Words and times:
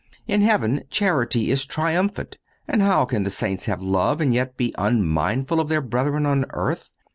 In 0.25 0.41
heaven, 0.41 0.83
charity 0.89 1.51
is 1.51 1.63
triumphant. 1.63 2.39
And 2.67 2.81
how 2.81 3.05
can 3.05 3.21
the 3.21 3.29
saints 3.29 3.65
have 3.65 3.83
love, 3.83 4.19
and 4.19 4.33
yet 4.33 4.57
be 4.57 4.73
unmindful 4.75 5.59
of 5.59 5.69
their 5.69 5.81
brethren 5.81 6.25
on 6.25 6.43
earth? 6.53 6.89